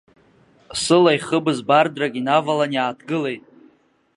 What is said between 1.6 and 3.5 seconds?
бардрак инавалан иааҭгылеит.